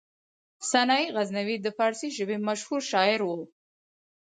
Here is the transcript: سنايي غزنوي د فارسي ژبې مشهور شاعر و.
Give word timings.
سنايي 0.69 1.07
غزنوي 1.15 1.55
د 1.61 1.67
فارسي 1.77 2.09
ژبې 2.17 2.37
مشهور 2.47 2.81
شاعر 2.91 3.19
و. 3.23 3.29